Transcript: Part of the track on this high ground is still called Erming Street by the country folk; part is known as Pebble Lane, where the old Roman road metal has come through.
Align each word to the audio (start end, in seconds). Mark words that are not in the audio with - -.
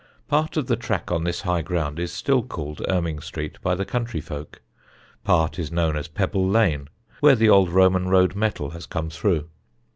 Part 0.27 0.57
of 0.57 0.65
the 0.65 0.75
track 0.77 1.11
on 1.11 1.25
this 1.25 1.41
high 1.41 1.61
ground 1.61 1.99
is 1.99 2.11
still 2.11 2.41
called 2.41 2.79
Erming 2.89 3.21
Street 3.21 3.61
by 3.61 3.75
the 3.75 3.85
country 3.85 4.19
folk; 4.19 4.59
part 5.23 5.59
is 5.59 5.71
known 5.71 5.95
as 5.95 6.07
Pebble 6.07 6.47
Lane, 6.49 6.87
where 7.19 7.35
the 7.35 7.49
old 7.49 7.69
Roman 7.69 8.07
road 8.07 8.33
metal 8.35 8.71
has 8.71 8.87
come 8.87 9.11
through. 9.11 9.47